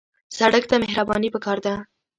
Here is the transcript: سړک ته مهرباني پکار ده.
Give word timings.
سړک 0.37 0.63
ته 0.69 0.75
مهرباني 0.83 1.29
پکار 1.35 1.57
ده. 1.65 1.73